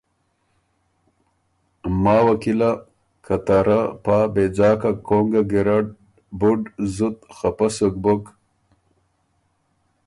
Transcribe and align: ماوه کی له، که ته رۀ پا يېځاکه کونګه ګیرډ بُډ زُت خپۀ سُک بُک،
ماوه 2.03 2.35
کی 2.41 2.53
له، 2.59 2.71
که 3.25 3.35
ته 3.45 3.57
رۀ 3.67 3.79
پا 4.03 4.17
يېځاکه 4.35 4.91
کونګه 5.07 5.41
ګیرډ 5.51 5.85
بُډ 6.39 6.61
زُت 6.95 7.17
خپۀ 7.37 7.67
سُک 7.75 7.93
بُک، 8.03 8.23